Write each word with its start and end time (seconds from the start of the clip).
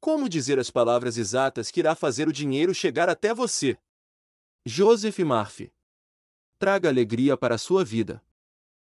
Como 0.00 0.28
dizer 0.28 0.58
as 0.58 0.70
palavras 0.70 1.18
exatas 1.18 1.70
que 1.70 1.80
irá 1.80 1.94
fazer 1.94 2.28
o 2.28 2.32
dinheiro 2.32 2.72
chegar 2.72 3.08
até 3.08 3.34
você? 3.34 3.76
Joseph 4.64 5.18
Murphy. 5.18 5.72
Traga 6.58 6.88
alegria 6.88 7.36
para 7.36 7.56
a 7.56 7.58
sua 7.58 7.84
vida. 7.84 8.22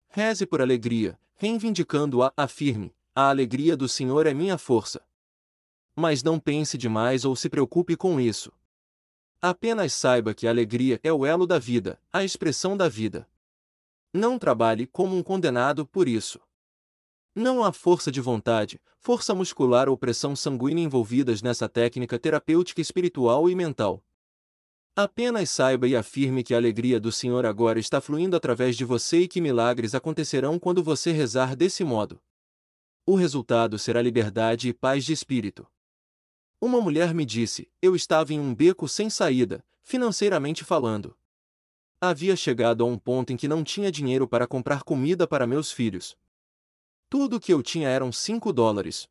Reze 0.09 0.47
por 0.47 0.61
alegria, 0.61 1.19
reivindicando-a, 1.35 2.33
afirme: 2.37 2.95
a 3.15 3.29
alegria 3.29 3.77
do 3.77 3.89
Senhor 3.89 4.27
é 4.27 4.35
minha 4.35 4.59
força. 4.59 5.07
Mas 5.95 6.23
não 6.23 6.39
pense 6.39 6.79
demais 6.79 7.25
ou 7.25 7.37
se 7.37 7.49
preocupe 7.49 7.97
com 7.97 8.21
isso. 8.21 8.53
Apenas 9.41 9.93
saiba 9.93 10.35
que 10.35 10.47
a 10.47 10.51
alegria 10.51 10.99
é 11.03 11.13
o 11.13 11.25
elo 11.25 11.47
da 11.47 11.59
vida, 11.59 12.01
a 12.13 12.25
expressão 12.25 12.77
da 12.77 12.89
vida. 12.89 13.29
Não 14.13 14.39
trabalhe 14.39 14.87
como 14.87 15.17
um 15.17 15.23
condenado 15.23 15.87
por 15.87 16.09
isso. 16.09 16.41
Não 17.39 17.63
há 17.63 17.73
força 17.73 18.11
de 18.11 18.21
vontade, 18.21 18.81
força 18.99 19.33
muscular 19.33 19.89
ou 19.89 19.97
pressão 19.97 20.35
sanguínea 20.35 20.83
envolvidas 20.83 21.41
nessa 21.41 21.69
técnica 21.69 22.19
terapêutica 22.19 22.81
espiritual 22.81 23.49
e 23.49 23.55
mental. 23.55 24.05
Apenas 24.97 25.49
saiba 25.49 25.87
e 25.87 25.95
afirme 25.95 26.43
que 26.43 26.53
a 26.53 26.57
alegria 26.57 26.99
do 26.99 27.13
Senhor 27.13 27.47
agora 27.47 27.79
está 27.79 28.01
fluindo 28.01 28.35
através 28.35 28.77
de 28.77 28.85
você 28.85 29.21
e 29.21 29.29
que 29.29 29.41
milagres 29.41 29.95
acontecerão 29.95 30.59
quando 30.59 30.83
você 30.83 31.13
rezar 31.13 31.55
desse 31.55 31.85
modo. 31.85 32.21
O 33.07 33.15
resultado 33.15 33.79
será 33.79 34.03
liberdade 34.03 34.71
e 34.71 34.75
paz 34.75 35.05
de 35.05 35.13
espírito. 35.13 35.65
Uma 36.61 36.81
mulher 36.81 37.15
me 37.15 37.25
disse: 37.25 37.71
eu 37.81 37.95
estava 37.95 38.35
em 38.35 38.41
um 38.41 38.53
beco 38.53 38.89
sem 38.89 39.09
saída, 39.09 39.65
financeiramente 39.85 40.65
falando. 40.65 41.17
Havia 42.01 42.35
chegado 42.35 42.83
a 42.83 42.87
um 42.89 42.99
ponto 42.99 43.33
em 43.33 43.37
que 43.37 43.47
não 43.47 43.63
tinha 43.63 43.93
dinheiro 43.93 44.27
para 44.27 44.45
comprar 44.45 44.83
comida 44.83 45.25
para 45.25 45.47
meus 45.47 45.71
filhos. 45.71 46.19
Tudo 47.11 47.37
o 47.37 47.41
que 47.41 47.53
eu 47.53 47.63
tinha 47.63 47.89
eram 47.89 48.13
cinco 48.13 48.53
dólares. 48.53 49.09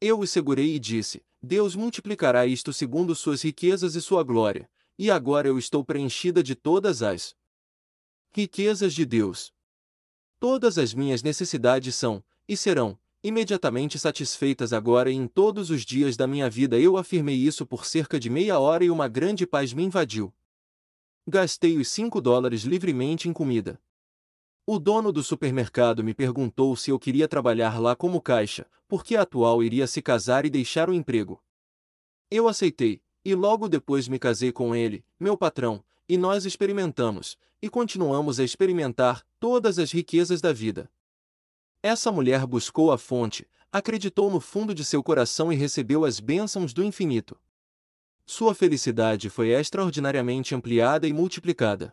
Eu 0.00 0.20
o 0.20 0.26
segurei 0.26 0.74
e 0.74 0.78
disse: 0.78 1.22
Deus 1.42 1.76
multiplicará 1.76 2.46
isto 2.46 2.72
segundo 2.72 3.14
suas 3.14 3.42
riquezas 3.42 3.94
e 3.94 4.00
sua 4.00 4.22
glória, 4.22 4.70
e 4.98 5.10
agora 5.10 5.46
eu 5.46 5.58
estou 5.58 5.84
preenchida 5.84 6.42
de 6.42 6.54
todas 6.54 7.02
as 7.02 7.36
riquezas 8.34 8.94
de 8.94 9.04
Deus. 9.04 9.52
Todas 10.40 10.78
as 10.78 10.94
minhas 10.94 11.22
necessidades 11.22 11.94
são, 11.94 12.24
e 12.48 12.56
serão, 12.56 12.98
imediatamente 13.22 13.98
satisfeitas 13.98 14.72
agora 14.72 15.10
e 15.10 15.14
em 15.14 15.28
todos 15.28 15.70
os 15.70 15.84
dias 15.84 16.16
da 16.16 16.26
minha 16.26 16.48
vida 16.48 16.80
eu 16.80 16.96
afirmei 16.96 17.36
isso 17.36 17.66
por 17.66 17.84
cerca 17.84 18.18
de 18.18 18.30
meia 18.30 18.58
hora 18.58 18.84
e 18.84 18.90
uma 18.90 19.06
grande 19.06 19.46
paz 19.46 19.72
me 19.72 19.84
invadiu. 19.84 20.32
Gastei 21.26 21.76
os 21.76 21.88
cinco 21.88 22.20
dólares 22.20 22.62
livremente 22.62 23.28
em 23.28 23.32
comida. 23.32 23.78
O 24.64 24.78
dono 24.78 25.10
do 25.10 25.24
supermercado 25.24 26.04
me 26.04 26.14
perguntou 26.14 26.76
se 26.76 26.90
eu 26.90 26.98
queria 26.98 27.26
trabalhar 27.26 27.80
lá 27.80 27.96
como 27.96 28.22
caixa, 28.22 28.64
porque 28.86 29.16
a 29.16 29.22
atual 29.22 29.60
iria 29.60 29.88
se 29.88 30.00
casar 30.00 30.46
e 30.46 30.50
deixar 30.50 30.88
o 30.88 30.94
emprego. 30.94 31.42
Eu 32.30 32.46
aceitei, 32.46 33.02
e 33.24 33.34
logo 33.34 33.68
depois 33.68 34.06
me 34.06 34.20
casei 34.20 34.52
com 34.52 34.72
ele, 34.74 35.04
meu 35.18 35.36
patrão, 35.36 35.84
e 36.08 36.16
nós 36.16 36.44
experimentamos, 36.44 37.36
e 37.60 37.68
continuamos 37.68 38.38
a 38.38 38.44
experimentar, 38.44 39.26
todas 39.40 39.80
as 39.80 39.90
riquezas 39.90 40.40
da 40.40 40.52
vida. 40.52 40.88
Essa 41.82 42.12
mulher 42.12 42.46
buscou 42.46 42.92
a 42.92 42.98
fonte, 42.98 43.48
acreditou 43.72 44.30
no 44.30 44.38
fundo 44.38 44.72
de 44.72 44.84
seu 44.84 45.02
coração 45.02 45.52
e 45.52 45.56
recebeu 45.56 46.04
as 46.04 46.20
bênçãos 46.20 46.72
do 46.72 46.84
infinito. 46.84 47.36
Sua 48.24 48.54
felicidade 48.54 49.28
foi 49.28 49.48
extraordinariamente 49.48 50.54
ampliada 50.54 51.08
e 51.08 51.12
multiplicada. 51.12 51.92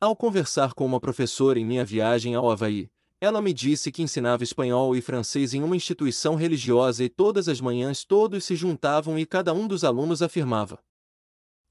Ao 0.00 0.14
conversar 0.14 0.74
com 0.74 0.84
uma 0.84 1.00
professora 1.00 1.58
em 1.58 1.64
minha 1.64 1.84
viagem 1.84 2.34
ao 2.34 2.50
Havaí, 2.50 2.90
ela 3.20 3.40
me 3.40 3.52
disse 3.52 3.90
que 3.90 4.02
ensinava 4.02 4.44
espanhol 4.44 4.94
e 4.94 5.00
francês 5.00 5.54
em 5.54 5.62
uma 5.62 5.74
instituição 5.74 6.34
religiosa 6.34 7.02
e 7.02 7.08
todas 7.08 7.48
as 7.48 7.60
manhãs 7.60 8.04
todos 8.04 8.44
se 8.44 8.54
juntavam 8.54 9.18
e 9.18 9.24
cada 9.24 9.54
um 9.54 9.66
dos 9.66 9.84
alunos 9.84 10.20
afirmava. 10.20 10.84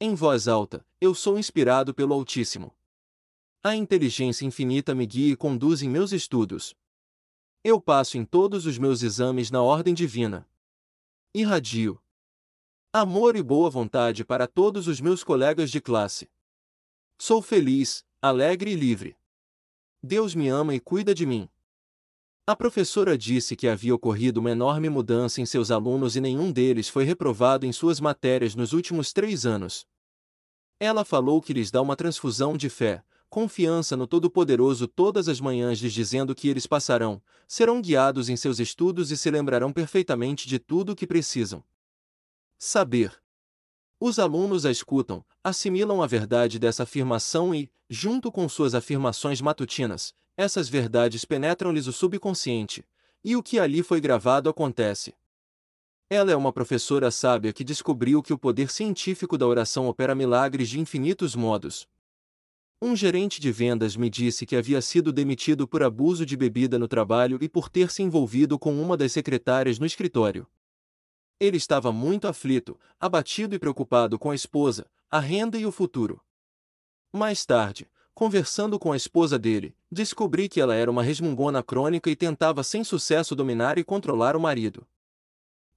Em 0.01 0.15
voz 0.15 0.47
alta, 0.47 0.85
eu 0.99 1.13
sou 1.13 1.37
inspirado 1.37 1.93
pelo 1.93 2.13
Altíssimo. 2.13 2.75
A 3.63 3.75
inteligência 3.75 4.45
infinita 4.45 4.95
me 4.95 5.05
guia 5.05 5.33
e 5.33 5.35
conduz 5.35 5.81
em 5.81 5.89
meus 5.89 6.11
estudos, 6.11 6.75
eu 7.67 7.81
passo 7.81 8.15
em 8.15 8.23
todos 8.23 8.67
os 8.67 8.77
meus 8.77 9.01
exames 9.01 9.49
na 9.49 9.59
ordem 9.59 9.91
divina. 9.91 10.47
Irradio 11.33 11.99
amor 12.93 13.35
e 13.35 13.41
boa 13.41 13.71
vontade 13.71 14.23
para 14.23 14.45
todos 14.47 14.87
os 14.87 15.01
meus 15.01 15.23
colegas 15.23 15.71
de 15.71 15.81
classe. 15.81 16.29
Sou 17.17 17.41
feliz, 17.41 18.05
alegre 18.27 18.71
e 18.71 18.75
livre. 18.75 19.15
Deus 20.01 20.33
me 20.33 20.49
ama 20.49 20.73
e 20.73 20.79
cuida 20.79 21.13
de 21.13 21.27
mim. 21.27 21.47
A 22.47 22.55
professora 22.55 23.15
disse 23.15 23.55
que 23.55 23.67
havia 23.67 23.93
ocorrido 23.93 24.39
uma 24.39 24.49
enorme 24.49 24.89
mudança 24.89 25.41
em 25.41 25.45
seus 25.45 25.69
alunos 25.69 26.15
e 26.15 26.21
nenhum 26.21 26.51
deles 26.51 26.89
foi 26.89 27.03
reprovado 27.03 27.67
em 27.67 27.71
suas 27.71 27.99
matérias 27.99 28.55
nos 28.55 28.73
últimos 28.73 29.13
três 29.13 29.45
anos. 29.45 29.85
Ela 30.79 31.05
falou 31.05 31.39
que 31.39 31.53
lhes 31.53 31.69
dá 31.69 31.79
uma 31.83 31.95
transfusão 31.95 32.57
de 32.57 32.67
fé, 32.67 33.03
confiança 33.29 33.95
no 33.95 34.07
Todo-Poderoso 34.07 34.87
todas 34.87 35.27
as 35.27 35.39
manhãs 35.39 35.77
lhes 35.77 35.93
dizendo 35.93 36.33
que 36.33 36.49
eles 36.49 36.65
passarão, 36.65 37.21
serão 37.47 37.79
guiados 37.79 38.27
em 38.27 38.35
seus 38.35 38.59
estudos 38.59 39.11
e 39.11 39.17
se 39.17 39.29
lembrarão 39.29 39.71
perfeitamente 39.71 40.47
de 40.47 40.57
tudo 40.57 40.93
o 40.93 40.95
que 40.95 41.05
precisam. 41.05 41.63
Saber. 42.57 43.24
Os 44.07 44.19
alunos 44.19 44.67
a 44.67 44.71
escutam, 44.71 45.25
assimilam 45.43 45.99
a 45.99 46.05
verdade 46.05 46.59
dessa 46.59 46.83
afirmação 46.83 47.55
e, 47.55 47.67
junto 47.89 48.31
com 48.31 48.47
suas 48.47 48.75
afirmações 48.75 49.41
matutinas, 49.41 50.13
essas 50.37 50.69
verdades 50.69 51.25
penetram-lhes 51.25 51.87
o 51.87 51.91
subconsciente, 51.91 52.85
e 53.23 53.35
o 53.35 53.41
que 53.41 53.57
ali 53.57 53.81
foi 53.81 53.99
gravado 53.99 54.47
acontece. 54.47 55.15
Ela 56.07 56.31
é 56.31 56.35
uma 56.35 56.53
professora 56.53 57.09
sábia 57.09 57.51
que 57.51 57.63
descobriu 57.63 58.21
que 58.21 58.31
o 58.31 58.37
poder 58.37 58.69
científico 58.69 59.39
da 59.39 59.47
oração 59.47 59.87
opera 59.87 60.13
milagres 60.13 60.69
de 60.69 60.79
infinitos 60.79 61.35
modos, 61.35 61.87
um 62.79 62.95
gerente 62.95 63.41
de 63.41 63.51
vendas 63.51 63.95
me 63.95 64.09
disse 64.09 64.45
que 64.45 64.55
havia 64.55 64.79
sido 64.81 65.11
demitido 65.11 65.67
por 65.67 65.81
abuso 65.81 66.23
de 66.23 66.37
bebida 66.37 66.77
no 66.77 66.87
trabalho 66.87 67.39
e 67.41 67.49
por 67.49 67.69
ter 67.69 67.89
se 67.89 68.03
envolvido 68.03 68.59
com 68.59 68.79
uma 68.79 68.95
das 68.95 69.13
secretárias 69.13 69.79
no 69.79 69.85
escritório. 69.87 70.45
Ele 71.39 71.57
estava 71.57 71.91
muito 71.91 72.27
aflito, 72.27 72.79
abatido 72.99 73.55
e 73.55 73.59
preocupado 73.59 74.17
com 74.17 74.31
a 74.31 74.35
esposa, 74.35 74.89
a 75.11 75.19
renda 75.19 75.57
e 75.57 75.65
o 75.65 75.71
futuro. 75.71 76.21
Mais 77.11 77.45
tarde, 77.45 77.89
conversando 78.13 78.79
com 78.79 78.93
a 78.93 78.95
esposa 78.97 79.37
dele, 79.37 79.75
descobri 79.91 80.47
que 80.47 80.61
ela 80.61 80.73
era 80.73 80.89
uma 80.89 81.03
resmungona 81.03 81.61
crônica 81.61 82.09
e 82.09 82.15
tentava 82.15 82.63
sem 82.63 82.83
sucesso 82.83 83.35
dominar 83.35 83.77
e 83.77 83.83
controlar 83.83 84.35
o 84.35 84.39
marido. 84.39 84.87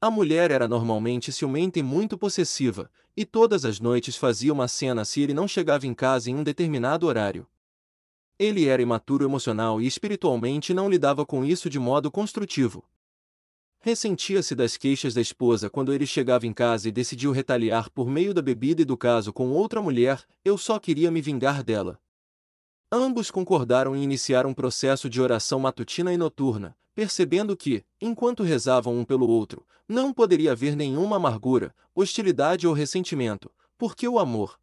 A 0.00 0.12
mulher 0.12 0.52
era 0.52 0.68
normalmente 0.68 1.32
ciumenta 1.32 1.80
e 1.80 1.82
muito 1.82 2.16
possessiva, 2.16 2.88
e 3.16 3.24
todas 3.24 3.64
as 3.64 3.80
noites 3.80 4.14
fazia 4.14 4.52
uma 4.52 4.68
cena 4.68 5.04
se 5.04 5.20
ele 5.20 5.34
não 5.34 5.48
chegava 5.48 5.88
em 5.88 5.92
casa 5.92 6.30
em 6.30 6.36
um 6.36 6.44
determinado 6.44 7.04
horário. 7.04 7.48
Ele 8.38 8.68
era 8.68 8.80
imaturo 8.80 9.24
emocional 9.24 9.80
e 9.80 9.86
espiritualmente 9.88 10.72
não 10.72 10.88
lidava 10.88 11.26
com 11.26 11.44
isso 11.44 11.68
de 11.68 11.80
modo 11.80 12.12
construtivo. 12.12 12.84
Ressentia-se 13.80 14.54
das 14.54 14.76
queixas 14.76 15.14
da 15.14 15.20
esposa 15.20 15.70
quando 15.70 15.92
ele 15.92 16.06
chegava 16.06 16.46
em 16.46 16.52
casa 16.52 16.88
e 16.88 16.92
decidiu 16.92 17.30
retaliar 17.30 17.88
por 17.90 18.08
meio 18.08 18.34
da 18.34 18.42
bebida 18.42 18.82
e 18.82 18.84
do 18.84 18.96
caso 18.96 19.32
com 19.32 19.50
outra 19.50 19.80
mulher, 19.80 20.24
eu 20.44 20.58
só 20.58 20.78
queria 20.78 21.10
me 21.10 21.20
vingar 21.20 21.62
dela. 21.62 22.00
Ambos 22.90 23.30
concordaram 23.30 23.94
em 23.94 24.02
iniciar 24.02 24.46
um 24.46 24.54
processo 24.54 25.08
de 25.08 25.20
oração 25.20 25.60
matutina 25.60 26.12
e 26.12 26.16
noturna, 26.16 26.76
percebendo 26.94 27.56
que, 27.56 27.84
enquanto 28.00 28.42
rezavam 28.42 28.98
um 28.98 29.04
pelo 29.04 29.28
outro, 29.28 29.64
não 29.86 30.12
poderia 30.12 30.52
haver 30.52 30.74
nenhuma 30.74 31.16
amargura, 31.16 31.72
hostilidade 31.94 32.66
ou 32.66 32.72
ressentimento, 32.72 33.50
porque 33.76 34.08
o 34.08 34.18
amor 34.18 34.58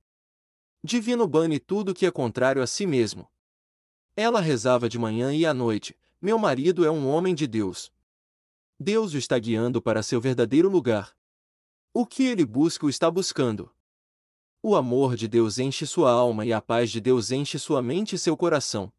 divino 0.84 1.26
bane 1.28 1.60
tudo 1.60 1.94
que 1.94 2.06
é 2.06 2.12
contrário 2.12 2.62
a 2.62 2.68
si 2.68 2.86
mesmo. 2.86 3.28
Ela 4.16 4.40
rezava 4.40 4.88
de 4.88 5.00
manhã 5.00 5.34
e 5.34 5.46
à 5.46 5.54
noite: 5.54 5.98
Meu 6.22 6.38
marido 6.38 6.86
é 6.86 6.92
um 6.92 7.08
homem 7.08 7.34
de 7.34 7.48
Deus. 7.48 7.92
Deus 8.80 9.14
o 9.14 9.18
está 9.18 9.40
guiando 9.40 9.82
para 9.82 10.04
seu 10.04 10.20
verdadeiro 10.20 10.70
lugar. 10.70 11.16
O 11.94 12.06
que 12.06 12.24
ele 12.24 12.46
busca 12.46 12.86
o 12.86 12.90
está 12.90 13.10
buscando. 13.10 13.74
O 14.62 14.76
amor 14.76 15.16
de 15.16 15.30
Deus 15.30 15.58
enche 15.58 15.86
sua 15.86 16.12
alma 16.12 16.46
e 16.46 16.52
a 16.52 16.62
paz 16.62 16.92
de 16.92 17.00
Deus 17.00 17.32
enche 17.32 17.58
sua 17.58 17.82
mente 17.82 18.16
e 18.16 18.20
seu 18.20 18.36
coração. 18.36 18.92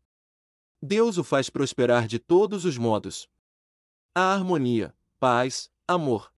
Deus 0.80 1.18
o 1.18 1.24
faz 1.24 1.50
prosperar 1.50 2.06
de 2.06 2.18
todos 2.18 2.64
os 2.64 2.78
modos. 2.78 3.28
A 4.14 4.32
harmonia, 4.32 4.96
paz, 5.18 5.70
amor 5.86 6.32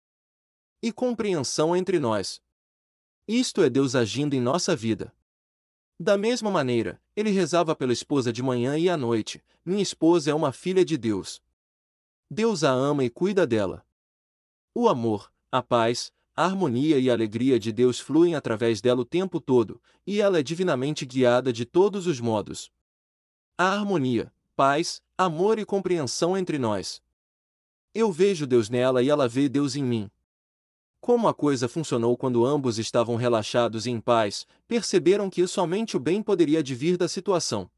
e 0.82 0.92
compreensão 0.92 1.76
entre 1.76 2.00
nós. 2.00 2.42
Isto 3.26 3.62
é 3.62 3.70
Deus 3.70 3.94
agindo 3.94 4.34
em 4.34 4.40
nossa 4.40 4.74
vida. 4.74 5.14
Da 6.00 6.16
mesma 6.16 6.50
maneira, 6.50 7.00
ele 7.14 7.30
rezava 7.30 7.74
pela 7.76 7.92
esposa 7.92 8.32
de 8.32 8.42
manhã 8.42 8.76
e 8.78 8.88
à 8.88 8.96
noite: 8.96 9.44
Minha 9.64 9.82
esposa 9.82 10.30
é 10.30 10.34
uma 10.34 10.52
filha 10.52 10.84
de 10.84 10.96
Deus. 10.96 11.42
Deus 12.30 12.62
a 12.62 12.70
ama 12.70 13.04
e 13.04 13.08
cuida 13.08 13.46
dela. 13.46 13.82
O 14.74 14.86
amor, 14.86 15.32
a 15.50 15.62
paz, 15.62 16.12
a 16.36 16.44
harmonia 16.44 16.98
e 16.98 17.08
a 17.08 17.14
alegria 17.14 17.58
de 17.58 17.72
Deus 17.72 17.98
fluem 17.98 18.34
através 18.34 18.82
dela 18.82 19.00
o 19.00 19.04
tempo 19.04 19.40
todo, 19.40 19.80
e 20.06 20.20
ela 20.20 20.38
é 20.38 20.42
divinamente 20.42 21.06
guiada 21.06 21.50
de 21.52 21.64
todos 21.64 22.06
os 22.06 22.20
modos. 22.20 22.70
A 23.56 23.72
harmonia, 23.72 24.30
paz, 24.54 25.02
amor 25.16 25.58
e 25.58 25.64
compreensão 25.64 26.36
entre 26.36 26.58
nós. 26.58 27.02
Eu 27.94 28.12
vejo 28.12 28.46
Deus 28.46 28.68
nela 28.68 29.02
e 29.02 29.08
ela 29.08 29.26
vê 29.26 29.48
Deus 29.48 29.74
em 29.74 29.82
mim. 29.82 30.10
Como 31.00 31.28
a 31.28 31.34
coisa 31.34 31.66
funcionou 31.66 32.14
quando 32.14 32.44
ambos 32.44 32.78
estavam 32.78 33.16
relaxados 33.16 33.86
e 33.86 33.90
em 33.90 34.00
paz, 34.00 34.46
perceberam 34.66 35.30
que 35.30 35.46
somente 35.46 35.96
o 35.96 36.00
bem 36.00 36.22
poderia 36.22 36.58
advir 36.58 36.98
da 36.98 37.08
situação. 37.08 37.70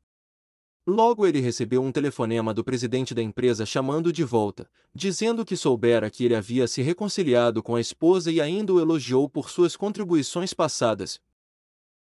Logo 0.87 1.27
ele 1.27 1.41
recebeu 1.41 1.83
um 1.83 1.93
telefonema 1.93 2.55
do 2.55 2.65
presidente 2.65 3.15
da 3.15 3.23
empresa 3.23 3.67
chamando-o 3.67 4.13
de 4.13 4.25
volta, 4.25 4.69
dizendo 4.95 5.45
que 5.45 5.57
soubera 5.57 6.11
que 6.11 6.25
ele 6.25 6.35
havia 6.35 6.67
se 6.67 6.81
reconciliado 6.81 7.63
com 7.63 7.77
a 7.77 7.81
esposa 7.81 8.33
e 8.33 8.41
ainda 8.41 8.73
o 8.73 8.81
elogiou 8.81 9.29
por 9.29 9.51
suas 9.51 9.77
contribuições 9.77 10.55
passadas. 10.55 11.21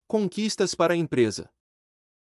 Conquistas 0.08 0.74
para 0.74 0.94
a 0.94 0.98
empresa. 0.98 1.50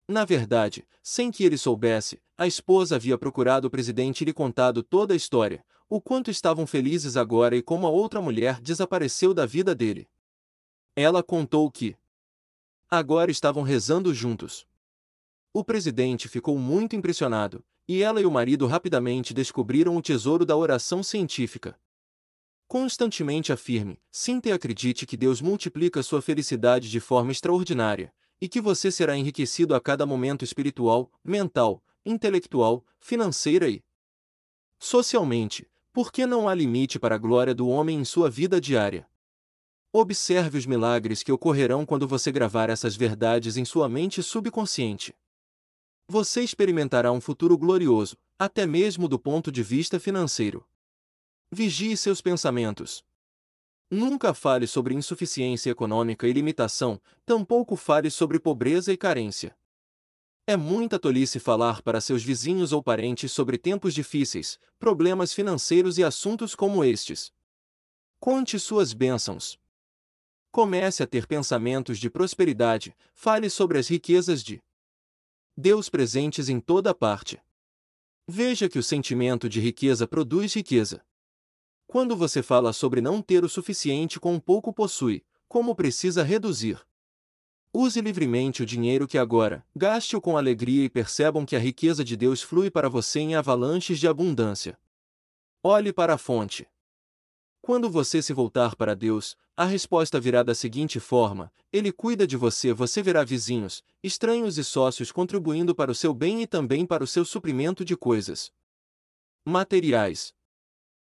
Na 0.07 0.25
verdade, 0.25 0.87
sem 1.03 1.31
que 1.31 1.45
ele 1.45 1.59
soubesse, 1.59 2.23
a 2.37 2.47
esposa 2.47 2.97
havia 2.97 3.19
procurado 3.19 3.67
o 3.67 3.71
presidente 3.71 4.23
e 4.23 4.25
lhe 4.25 4.33
contado 4.33 4.83
toda 4.83 5.13
a 5.13 5.17
história, 5.17 5.63
o 5.89 6.01
quanto 6.01 6.31
estavam 6.31 6.67
felizes 6.67 7.17
agora 7.17 7.57
e 7.57 7.63
como 7.63 7.87
a 7.87 7.91
outra 7.91 8.23
mulher 8.23 8.61
desapareceu 8.61 9.35
da 9.35 9.45
vida 9.45 9.75
dele. 9.75 10.09
Ela 10.95 11.23
contou 11.23 11.71
que 11.71 11.97
agora 12.91 13.31
estavam 13.31 13.63
rezando 13.63 14.15
juntos. 14.15 14.67
O 15.59 15.65
presidente 15.65 16.29
ficou 16.29 16.57
muito 16.57 16.95
impressionado, 16.95 17.65
e 17.89 18.01
ela 18.01 18.21
e 18.21 18.25
o 18.25 18.31
marido 18.31 18.65
rapidamente 18.69 19.35
descobriram 19.35 19.97
o 19.97 20.01
tesouro 20.01 20.47
da 20.47 20.57
oração 20.57 21.03
científica. 21.03 21.77
Constantemente 22.69 23.53
afirme, 23.53 24.01
sinta 24.09 24.51
e 24.51 24.53
acredite 24.53 25.05
que 25.05 25.17
Deus 25.17 25.41
multiplica 25.41 26.01
sua 26.01 26.23
felicidade 26.23 26.89
de 26.89 27.01
forma 27.01 27.33
extraordinária, 27.33 28.15
e 28.41 28.49
que 28.49 28.61
você 28.61 28.93
será 28.93 29.17
enriquecido 29.17 29.75
a 29.75 29.81
cada 29.81 30.07
momento 30.07 30.45
espiritual, 30.45 31.11
mental, 31.25 31.83
intelectual, 32.07 32.87
financeira 33.01 33.69
e 33.69 33.83
socialmente, 34.79 35.69
porque 35.93 36.25
não 36.25 36.49
há 36.49 36.55
limite 36.55 37.01
para 37.01 37.17
a 37.17 37.19
glória 37.19 37.53
do 37.53 37.67
homem 37.67 37.99
em 37.99 38.05
sua 38.05 38.31
vida 38.31 38.61
diária. 38.61 39.11
Observe 39.93 40.57
os 40.57 40.67
milagres 40.67 41.25
que 41.25 41.33
ocorrerão 41.33 41.85
quando 41.85 42.07
você 42.07 42.31
gravar 42.31 42.71
essas 42.71 42.95
verdades 42.95 43.57
em 43.57 43.65
sua 43.65 43.89
mente 43.89 44.23
subconsciente. 44.23 45.17
Você 46.11 46.43
experimentará 46.43 47.13
um 47.13 47.21
futuro 47.21 47.59
glorioso, 47.59 48.17
até 48.39 48.65
mesmo 48.65 49.07
do 49.09 49.19
ponto 49.19 49.53
de 49.53 49.63
vista 49.63 50.01
financeiro. 50.01 50.67
Vigie 51.53 51.95
seus 51.99 52.23
pensamentos. 52.23 53.05
Nunca 53.91 54.33
fale 54.33 54.67
sobre 54.67 54.95
insuficiência 54.95 55.71
econômica 55.71 56.27
e 56.27 56.33
limitação, 56.33 56.99
tampouco 57.27 57.77
fale 57.77 58.11
sobre 58.11 58.41
pobreza 58.41 58.91
e 58.91 58.97
carência. 58.97 59.55
É 60.47 60.57
muita 60.57 60.99
tolice 60.99 61.39
falar 61.39 61.83
para 61.83 62.01
seus 62.01 62.23
vizinhos 62.23 62.73
ou 62.73 62.83
parentes 62.83 63.31
sobre 63.31 63.59
tempos 63.59 63.93
difíceis, 63.93 64.59
problemas 64.79 65.35
financeiros 65.35 65.99
e 65.99 66.05
assuntos 66.05 66.55
como 66.55 66.83
estes. 66.83 67.31
Conte 68.19 68.59
suas 68.59 68.95
bênçãos. 68.95 69.59
Comece 70.51 71.03
a 71.03 71.07
ter 71.07 71.27
pensamentos 71.27 71.99
de 71.99 72.09
prosperidade, 72.09 72.97
fale 73.13 73.51
sobre 73.51 73.79
as 73.79 73.89
riquezas 73.89 74.43
de 74.43 74.63
Deus 75.61 75.89
presentes 75.89 76.49
em 76.49 76.61
toda 76.61 76.95
parte. 76.95 77.43
Veja 78.29 78.69
que 78.69 78.79
o 78.79 78.83
sentimento 78.83 79.49
de 79.49 79.59
riqueza 79.59 80.07
produz 80.07 80.55
riqueza. 80.55 81.05
Quando 81.85 82.15
você 82.15 82.45
fala 82.45 82.73
sobre 82.73 83.01
não 83.01 83.21
ter 83.21 83.45
o 83.45 83.49
suficiente 83.49 84.21
com 84.21 84.37
o 84.37 84.41
pouco 84.41 84.73
possui, 84.73 85.25
como 85.49 85.75
precisa 85.75 86.23
reduzir? 86.23 86.81
Use 87.73 88.01
livremente 88.01 88.63
o 88.63 88.67
dinheiro 88.67 89.09
que 89.09 89.19
agora, 89.19 89.67
gaste-o 89.75 90.21
com 90.21 90.37
alegria 90.37 90.85
e 90.85 90.89
percebam 90.89 91.45
que 91.45 91.57
a 91.57 91.59
riqueza 91.59 92.05
de 92.05 92.17
Deus 92.17 92.41
flui 92.41 92.71
para 92.71 92.89
você 92.89 93.19
em 93.19 93.35
avalanches 93.35 93.99
de 93.99 94.07
abundância. 94.07 94.79
Olhe 95.61 95.93
para 95.93 96.15
a 96.15 96.19
fonte. 96.19 96.69
Quando 97.61 97.91
você 97.91 98.23
se 98.23 98.33
voltar 98.33 98.75
para 98.77 98.95
Deus, 98.95 99.37
a 99.57 99.65
resposta 99.65 100.21
virá 100.21 100.43
da 100.43 100.55
seguinte 100.55 101.01
forma: 101.01 101.53
Ele 101.73 101.93
cuida 101.93 102.27
de 102.27 102.37
você, 102.37 102.73
você 102.73 103.03
verá 103.03 103.25
vizinhos, 103.25 103.83
estranhos 104.03 104.57
e 104.57 104.65
sócios 104.65 105.13
contribuindo 105.13 105.75
para 105.75 105.91
o 105.91 105.95
seu 105.95 106.15
bem 106.15 106.43
e 106.43 106.47
também 106.47 106.87
para 106.87 107.05
o 107.05 107.07
seu 107.07 107.25
suprimento 107.25 107.85
de 107.85 107.97
coisas 107.97 108.53
materiais. 109.45 110.33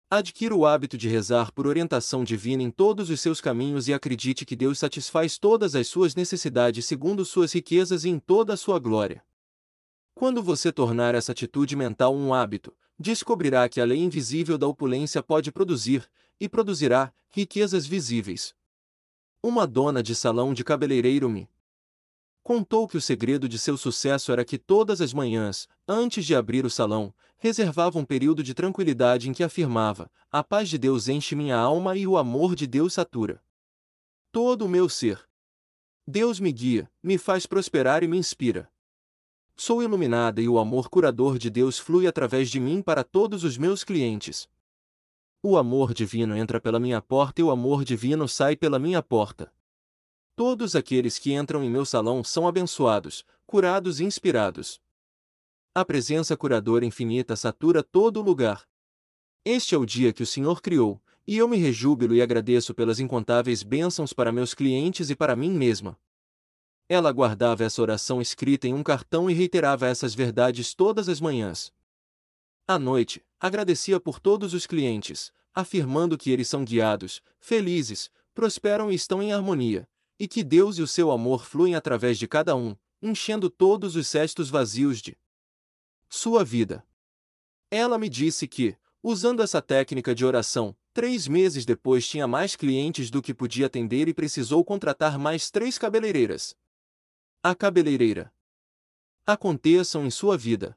Adquira 0.09 0.55
o 0.55 0.65
hábito 0.65 0.97
de 0.97 1.09
rezar 1.09 1.51
por 1.51 1.67
orientação 1.67 2.23
divina 2.23 2.63
em 2.63 2.71
todos 2.71 3.09
os 3.09 3.19
seus 3.19 3.41
caminhos 3.41 3.89
e 3.89 3.93
acredite 3.93 4.45
que 4.45 4.55
Deus 4.55 4.79
satisfaz 4.79 5.37
todas 5.37 5.75
as 5.75 5.87
suas 5.89 6.15
necessidades 6.15 6.85
segundo 6.85 7.25
suas 7.25 7.51
riquezas 7.51 8.05
e 8.05 8.09
em 8.09 8.17
toda 8.17 8.53
a 8.53 8.57
sua 8.57 8.79
glória. 8.79 9.21
Quando 10.15 10.41
você 10.41 10.71
tornar 10.71 11.13
essa 11.13 11.33
atitude 11.33 11.75
mental 11.75 12.15
um 12.15 12.33
hábito, 12.33 12.73
descobrirá 12.99 13.67
que 13.69 13.81
a 13.81 13.85
lei 13.85 13.99
invisível 13.99 14.57
da 14.57 14.67
opulência 14.67 15.21
pode 15.21 15.51
produzir, 15.51 16.09
e 16.39 16.47
produzirá, 16.47 17.13
riquezas 17.29 17.85
visíveis. 17.85 18.55
Uma 19.41 19.65
dona 19.65 20.03
de 20.03 20.15
salão 20.15 20.53
de 20.53 20.63
cabeleireiro 20.63 21.29
me 21.29 21.49
contou 22.43 22.87
que 22.87 22.95
o 22.95 23.01
segredo 23.01 23.49
de 23.49 23.59
seu 23.59 23.75
sucesso 23.75 24.31
era 24.31 24.45
que 24.45 24.57
todas 24.57 25.01
as 25.01 25.13
manhãs, 25.13 25.67
antes 25.87 26.25
de 26.25 26.33
abrir 26.33 26.65
o 26.65 26.69
salão, 26.69 27.13
reservava 27.37 27.99
um 27.99 28.05
período 28.05 28.41
de 28.41 28.53
tranquilidade 28.53 29.29
em 29.29 29.33
que 29.33 29.43
afirmava: 29.43 30.09
A 30.31 30.43
paz 30.43 30.69
de 30.69 30.77
Deus 30.77 31.09
enche 31.09 31.35
minha 31.35 31.57
alma 31.57 31.97
e 31.97 32.07
o 32.07 32.17
amor 32.17 32.55
de 32.55 32.65
Deus 32.65 32.93
satura 32.93 33.41
todo 34.37 34.65
o 34.65 34.69
meu 34.69 34.87
ser. 34.87 35.27
Deus 36.05 36.39
me 36.39 36.51
guia, 36.51 36.87
me 37.01 37.17
faz 37.17 37.47
prosperar 37.47 38.03
e 38.03 38.07
me 38.07 38.19
inspira. 38.19 38.69
Sou 39.59 39.81
iluminada 39.81 40.39
e 40.39 40.47
o 40.47 40.59
amor 40.59 40.87
curador 40.87 41.39
de 41.39 41.49
Deus 41.49 41.79
flui 41.79 42.05
através 42.05 42.51
de 42.51 42.59
mim 42.59 42.79
para 42.79 43.03
todos 43.03 43.43
os 43.43 43.57
meus 43.57 43.83
clientes. 43.83 44.47
O 45.41 45.57
amor 45.57 45.95
divino 45.95 46.37
entra 46.37 46.61
pela 46.61 46.79
minha 46.79 47.01
porta 47.01 47.41
e 47.41 47.43
o 47.43 47.49
amor 47.49 47.83
divino 47.83 48.27
sai 48.27 48.55
pela 48.55 48.77
minha 48.77 49.01
porta. 49.01 49.51
Todos 50.35 50.75
aqueles 50.75 51.17
que 51.17 51.33
entram 51.33 51.63
em 51.63 51.71
meu 51.71 51.85
salão 51.85 52.23
são 52.23 52.47
abençoados, 52.47 53.25
curados 53.47 53.99
e 53.99 54.03
inspirados. 54.03 54.79
A 55.73 55.83
presença 55.83 56.37
curadora 56.37 56.85
infinita 56.85 57.35
satura 57.35 57.81
todo 57.81 58.19
o 58.19 58.23
lugar. 58.23 58.63
Este 59.43 59.73
é 59.73 59.77
o 59.77 59.87
dia 59.87 60.13
que 60.13 60.21
o 60.21 60.27
Senhor 60.27 60.61
criou, 60.61 61.01
e 61.25 61.35
eu 61.35 61.47
me 61.47 61.57
rejúbilo 61.57 62.13
e 62.13 62.21
agradeço 62.21 62.75
pelas 62.75 62.99
incontáveis 62.99 63.63
bênçãos 63.63 64.13
para 64.13 64.31
meus 64.31 64.53
clientes 64.53 65.09
e 65.09 65.15
para 65.15 65.35
mim 65.35 65.49
mesma. 65.49 65.97
Ela 66.89 67.11
guardava 67.11 67.65
essa 67.65 67.81
oração 67.81 68.21
escrita 68.21 68.67
em 68.67 68.73
um 68.73 68.81
cartão 68.81 69.29
e 69.29 69.33
reiterava 69.33 69.87
essas 69.87 70.15
verdades 70.15 70.73
todas 70.73 71.09
as 71.09 71.19
manhãs. 71.19 71.73
À 72.65 72.79
noite, 72.79 73.25
agradecia 73.39 73.99
por 73.99 74.19
todos 74.19 74.53
os 74.53 74.65
clientes, 74.65 75.31
afirmando 75.53 76.17
que 76.17 76.31
eles 76.31 76.47
são 76.47 76.63
guiados, 76.63 77.21
felizes, 77.39 78.09
prosperam 78.33 78.91
e 78.91 78.95
estão 78.95 79.21
em 79.21 79.33
harmonia, 79.33 79.87
e 80.19 80.27
que 80.27 80.43
Deus 80.43 80.77
e 80.77 80.81
o 80.81 80.87
seu 80.87 81.11
amor 81.11 81.45
fluem 81.45 81.75
através 81.75 82.17
de 82.17 82.27
cada 82.27 82.55
um, 82.55 82.75
enchendo 83.01 83.49
todos 83.49 83.95
os 83.95 84.07
cestos 84.07 84.49
vazios 84.49 85.01
de 85.01 85.17
sua 86.09 86.43
vida. 86.43 86.85
Ela 87.69 87.97
me 87.97 88.07
disse 88.07 88.47
que, 88.47 88.77
usando 89.03 89.41
essa 89.41 89.61
técnica 89.61 90.15
de 90.15 90.25
oração, 90.25 90.75
três 90.93 91.27
meses 91.27 91.65
depois 91.65 92.07
tinha 92.07 92.27
mais 92.27 92.55
clientes 92.55 93.09
do 93.09 93.21
que 93.21 93.33
podia 93.33 93.65
atender 93.65 94.07
e 94.07 94.13
precisou 94.13 94.63
contratar 94.63 95.19
mais 95.19 95.51
três 95.51 95.77
cabeleireiras. 95.77 96.55
A 97.43 97.53
cabeleireira. 97.53 98.33
Aconteçam 99.25 100.05
em 100.05 100.09
sua 100.09 100.35
vida. 100.35 100.75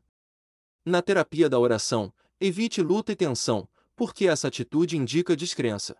Na 0.85 1.01
terapia 1.01 1.49
da 1.49 1.59
oração, 1.59 2.13
evite 2.39 2.83
luta 2.83 3.13
e 3.13 3.17
tensão, 3.17 3.67
porque 3.97 4.29
essa 4.29 4.49
atitude 4.49 4.97
indica 4.97 5.35
descrença. 5.35 5.97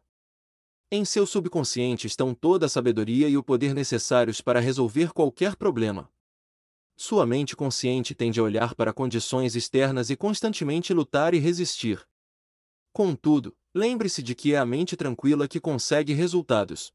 Em 0.91 1.05
seu 1.05 1.27
subconsciente 1.27 2.07
estão 2.07 2.35
toda 2.35 2.67
a 2.67 2.69
sabedoria 2.69 3.29
e 3.29 3.39
o 3.39 3.43
poder 3.43 3.75
necessários 3.75 4.43
para 4.43 4.61
resolver 4.61 5.13
qualquer 5.13 5.57
problema. 5.57 6.13
Sua 6.95 7.25
mente 7.25 7.57
consciente 7.57 8.15
tende 8.15 8.39
a 8.39 8.43
olhar 8.43 8.75
para 8.75 8.93
condições 8.93 9.57
externas 9.57 10.11
e 10.11 10.17
constantemente 10.17 10.93
lutar 10.93 11.33
e 11.33 11.39
resistir. 11.39 12.07
Contudo, 12.93 13.57
lembre-se 13.75 14.23
de 14.23 14.35
que 14.35 14.53
é 14.53 14.59
a 14.59 14.67
mente 14.67 14.95
tranquila 14.95 15.49
que 15.49 15.59
consegue 15.59 16.13
resultados. 16.13 16.93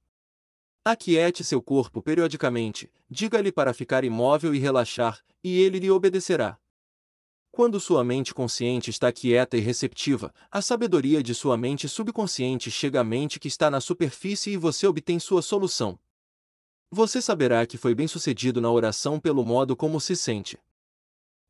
Aquiete 0.87 1.43
seu 1.43 1.63
corpo 1.63 1.99
periodicamente, 1.99 2.91
diga-lhe 3.09 3.51
para 3.51 3.73
ficar 3.73 4.03
imóvel 4.03 4.53
e 4.53 4.59
relaxar, 4.59 5.25
e 5.43 5.59
ele 5.59 5.79
lhe 5.79 5.89
obedecerá. 5.89 6.59
Quando 7.51 7.79
sua 7.79 8.03
mente 8.03 8.35
consciente 8.35 8.91
está 8.91 9.11
quieta 9.11 9.57
e 9.57 9.59
receptiva, 9.61 10.31
a 10.51 10.61
sabedoria 10.61 11.23
de 11.23 11.33
sua 11.33 11.57
mente 11.57 11.89
subconsciente 11.89 12.69
chega 12.69 13.01
à 13.01 13.03
mente 13.03 13.39
que 13.39 13.47
está 13.47 13.71
na 13.71 13.81
superfície 13.81 14.51
e 14.51 14.57
você 14.57 14.85
obtém 14.85 15.17
sua 15.17 15.41
solução. 15.41 15.97
Você 16.91 17.19
saberá 17.19 17.65
que 17.65 17.79
foi 17.79 17.95
bem-sucedido 17.95 18.61
na 18.61 18.69
oração 18.69 19.19
pelo 19.19 19.43
modo 19.43 19.75
como 19.75 19.99
se 19.99 20.15
sente. 20.15 20.59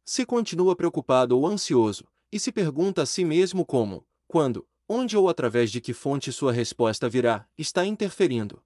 Se 0.05 0.25
continua 0.25 0.77
preocupado 0.77 1.37
ou 1.37 1.45
ansioso, 1.45 2.07
e 2.31 2.39
se 2.39 2.53
pergunta 2.53 3.01
a 3.01 3.05
si 3.05 3.25
mesmo 3.25 3.65
como, 3.65 4.07
quando, 4.29 4.65
onde 4.87 5.17
ou 5.17 5.27
através 5.27 5.71
de 5.71 5.81
que 5.81 5.91
fonte 5.91 6.31
sua 6.31 6.53
resposta 6.53 7.09
virá, 7.09 7.45
está 7.57 7.85
interferindo. 7.85 8.63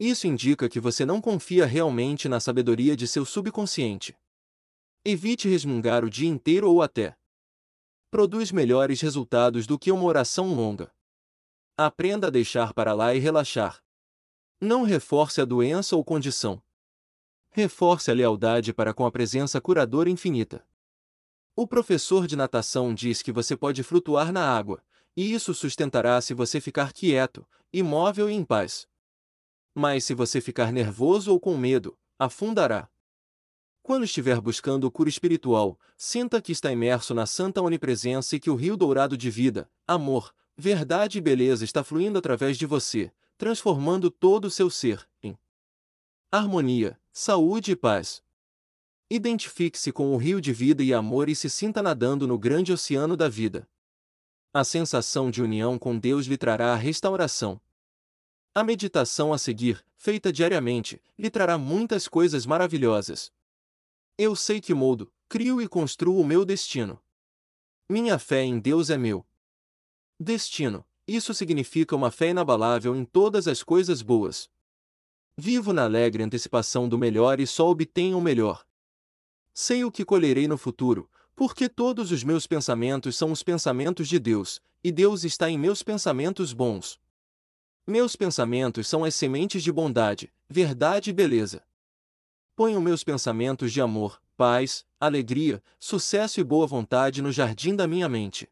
Isso 0.00 0.26
indica 0.26 0.66
que 0.66 0.80
você 0.80 1.04
não 1.04 1.20
confia 1.20 1.66
realmente 1.66 2.26
na 2.26 2.40
sabedoria 2.40 2.96
de 2.96 3.06
seu 3.06 3.26
subconsciente. 3.26 4.16
Evite 5.04 5.46
resmungar 5.46 6.06
o 6.06 6.08
dia 6.08 6.28
inteiro 6.28 6.70
ou 6.70 6.80
até. 6.80 7.14
Produz 8.10 8.50
melhores 8.50 9.02
resultados 9.02 9.66
do 9.66 9.78
que 9.78 9.92
uma 9.92 10.04
oração 10.04 10.54
longa. 10.54 10.90
Aprenda 11.76 12.28
a 12.28 12.30
deixar 12.30 12.72
para 12.72 12.94
lá 12.94 13.14
e 13.14 13.18
relaxar. 13.18 13.84
Não 14.58 14.84
reforce 14.84 15.38
a 15.38 15.44
doença 15.44 15.94
ou 15.94 16.02
condição. 16.02 16.62
Reforce 17.50 18.10
a 18.10 18.14
lealdade 18.14 18.72
para 18.72 18.94
com 18.94 19.04
a 19.04 19.12
presença 19.12 19.60
curadora 19.60 20.08
infinita. 20.08 20.66
O 21.54 21.66
professor 21.66 22.26
de 22.26 22.36
natação 22.36 22.94
diz 22.94 23.20
que 23.20 23.32
você 23.32 23.54
pode 23.54 23.82
flutuar 23.82 24.32
na 24.32 24.48
água, 24.48 24.82
e 25.14 25.34
isso 25.34 25.52
sustentará 25.52 26.22
se 26.22 26.32
você 26.32 26.58
ficar 26.58 26.90
quieto, 26.90 27.46
imóvel 27.70 28.30
e 28.30 28.32
em 28.32 28.44
paz. 28.44 28.88
Mas 29.74 30.04
se 30.04 30.14
você 30.14 30.40
ficar 30.40 30.72
nervoso 30.72 31.32
ou 31.32 31.40
com 31.40 31.56
medo, 31.56 31.96
afundará. 32.18 32.88
Quando 33.82 34.04
estiver 34.04 34.40
buscando 34.40 34.90
cura 34.90 35.08
espiritual, 35.08 35.78
sinta 35.96 36.40
que 36.40 36.52
está 36.52 36.70
imerso 36.70 37.14
na 37.14 37.26
santa 37.26 37.62
onipresença 37.62 38.36
e 38.36 38.40
que 38.40 38.50
o 38.50 38.54
rio 38.54 38.76
dourado 38.76 39.16
de 39.16 39.30
vida, 39.30 39.70
amor, 39.86 40.34
verdade 40.56 41.18
e 41.18 41.20
beleza 41.20 41.64
está 41.64 41.82
fluindo 41.82 42.18
através 42.18 42.58
de 42.58 42.66
você, 42.66 43.10
transformando 43.38 44.10
todo 44.10 44.44
o 44.44 44.50
seu 44.50 44.68
ser 44.68 45.08
em 45.22 45.36
harmonia, 46.30 47.00
saúde 47.10 47.72
e 47.72 47.76
paz. 47.76 48.22
Identifique-se 49.10 49.90
com 49.90 50.14
o 50.14 50.16
rio 50.16 50.40
de 50.40 50.52
vida 50.52 50.84
e 50.84 50.94
amor 50.94 51.28
e 51.28 51.34
se 51.34 51.50
sinta 51.50 51.82
nadando 51.82 52.28
no 52.28 52.38
grande 52.38 52.72
oceano 52.72 53.16
da 53.16 53.28
vida. 53.28 53.68
A 54.52 54.62
sensação 54.62 55.30
de 55.30 55.42
união 55.42 55.78
com 55.78 55.98
Deus 55.98 56.26
lhe 56.26 56.36
trará 56.36 56.72
a 56.72 56.76
restauração. 56.76 57.60
A 58.52 58.64
meditação 58.64 59.32
a 59.32 59.38
seguir, 59.38 59.84
feita 59.96 60.32
diariamente, 60.32 61.00
lhe 61.16 61.30
trará 61.30 61.56
muitas 61.56 62.08
coisas 62.08 62.44
maravilhosas. 62.44 63.32
Eu 64.18 64.34
sei 64.34 64.60
que 64.60 64.74
moldo, 64.74 65.12
crio 65.28 65.62
e 65.62 65.68
construo 65.68 66.20
o 66.20 66.26
meu 66.26 66.44
destino. 66.44 67.00
Minha 67.88 68.18
fé 68.18 68.42
em 68.42 68.58
Deus 68.58 68.90
é 68.90 68.98
meu 68.98 69.24
destino. 70.18 70.84
Isso 71.06 71.32
significa 71.32 71.94
uma 71.94 72.10
fé 72.10 72.30
inabalável 72.30 72.94
em 72.96 73.04
todas 73.04 73.46
as 73.46 73.62
coisas 73.62 74.02
boas. 74.02 74.50
Vivo 75.36 75.72
na 75.72 75.84
alegre 75.84 76.24
antecipação 76.24 76.88
do 76.88 76.98
melhor 76.98 77.38
e 77.38 77.46
só 77.46 77.70
obtenho 77.70 78.18
o 78.18 78.20
melhor. 78.20 78.66
Sei 79.54 79.84
o 79.84 79.92
que 79.92 80.04
colherei 80.04 80.48
no 80.48 80.58
futuro, 80.58 81.08
porque 81.36 81.68
todos 81.68 82.10
os 82.10 82.24
meus 82.24 82.48
pensamentos 82.48 83.16
são 83.16 83.30
os 83.30 83.44
pensamentos 83.44 84.08
de 84.08 84.18
Deus, 84.18 84.60
e 84.82 84.90
Deus 84.90 85.22
está 85.22 85.48
em 85.48 85.56
meus 85.56 85.84
pensamentos 85.84 86.52
bons. 86.52 86.98
Meus 87.90 88.14
pensamentos 88.14 88.86
são 88.86 89.02
as 89.02 89.16
sementes 89.16 89.64
de 89.64 89.72
bondade, 89.72 90.32
verdade 90.48 91.10
e 91.10 91.12
beleza. 91.12 91.60
Ponho 92.54 92.80
meus 92.80 93.02
pensamentos 93.02 93.72
de 93.72 93.80
amor, 93.80 94.22
paz, 94.36 94.86
alegria, 95.00 95.60
sucesso 95.76 96.38
e 96.38 96.44
boa 96.44 96.68
vontade 96.68 97.20
no 97.20 97.32
jardim 97.32 97.74
da 97.74 97.88
minha 97.88 98.08
mente. 98.08 98.48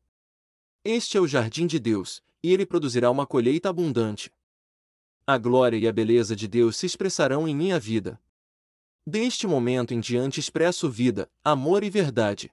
Este 0.84 1.16
é 1.16 1.20
o 1.20 1.28
jardim 1.28 1.68
de 1.68 1.78
Deus, 1.78 2.20
e 2.42 2.52
ele 2.52 2.66
produzirá 2.66 3.12
uma 3.12 3.24
colheita 3.24 3.68
abundante. 3.68 4.32
A 5.24 5.38
glória 5.38 5.76
e 5.76 5.86
a 5.86 5.92
beleza 5.92 6.34
de 6.34 6.48
Deus 6.48 6.76
se 6.76 6.86
expressarão 6.86 7.46
em 7.46 7.54
minha 7.54 7.78
vida. 7.78 8.20
Deste 9.06 9.46
momento 9.46 9.94
em 9.94 10.00
diante 10.00 10.40
expresso 10.40 10.90
vida, 10.90 11.30
amor 11.44 11.84
e 11.84 11.90
verdade. 11.90 12.52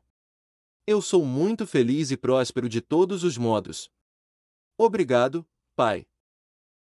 Eu 0.86 1.01
sou 1.01 1.25
muito 1.25 1.65
feliz 1.65 2.12
e 2.12 2.15
próspero 2.15 2.70
de 2.70 2.80
todos 2.80 3.24
os 3.24 3.39
modos. 3.39 3.89
Obrigado, 4.77 5.44
Pai. 5.75 6.06